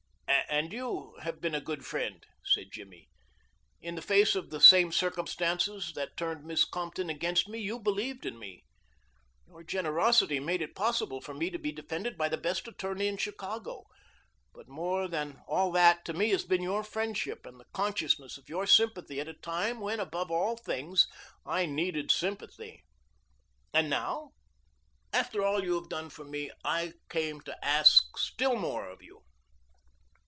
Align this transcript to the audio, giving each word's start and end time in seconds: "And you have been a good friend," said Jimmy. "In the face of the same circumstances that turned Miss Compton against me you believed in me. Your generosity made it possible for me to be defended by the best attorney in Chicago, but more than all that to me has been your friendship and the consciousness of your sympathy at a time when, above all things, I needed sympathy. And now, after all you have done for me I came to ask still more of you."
"And 0.49 0.73
you 0.73 1.15
have 1.21 1.39
been 1.39 1.55
a 1.55 1.61
good 1.61 1.85
friend," 1.85 2.25
said 2.43 2.71
Jimmy. 2.73 3.07
"In 3.81 3.95
the 3.95 4.01
face 4.01 4.35
of 4.35 4.49
the 4.49 4.59
same 4.59 4.91
circumstances 4.91 5.93
that 5.95 6.17
turned 6.17 6.45
Miss 6.45 6.65
Compton 6.65 7.09
against 7.09 7.47
me 7.47 7.59
you 7.59 7.79
believed 7.79 8.25
in 8.25 8.37
me. 8.37 8.65
Your 9.47 9.63
generosity 9.63 10.41
made 10.41 10.61
it 10.61 10.75
possible 10.75 11.21
for 11.21 11.33
me 11.33 11.49
to 11.51 11.57
be 11.57 11.71
defended 11.71 12.17
by 12.17 12.27
the 12.27 12.37
best 12.37 12.67
attorney 12.67 13.07
in 13.07 13.15
Chicago, 13.15 13.85
but 14.53 14.67
more 14.67 15.07
than 15.07 15.41
all 15.47 15.71
that 15.71 16.03
to 16.05 16.11
me 16.13 16.29
has 16.31 16.43
been 16.43 16.61
your 16.63 16.83
friendship 16.83 17.45
and 17.45 17.57
the 17.59 17.65
consciousness 17.73 18.37
of 18.37 18.49
your 18.49 18.67
sympathy 18.67 19.21
at 19.21 19.29
a 19.29 19.33
time 19.33 19.79
when, 19.79 20.01
above 20.01 20.29
all 20.29 20.57
things, 20.57 21.07
I 21.45 21.65
needed 21.65 22.11
sympathy. 22.11 22.83
And 23.73 23.89
now, 23.89 24.31
after 25.13 25.43
all 25.45 25.63
you 25.63 25.75
have 25.75 25.89
done 25.89 26.09
for 26.09 26.25
me 26.25 26.51
I 26.63 26.93
came 27.09 27.39
to 27.41 27.65
ask 27.65 28.17
still 28.17 28.57
more 28.57 28.89
of 28.89 29.01
you." 29.01 29.23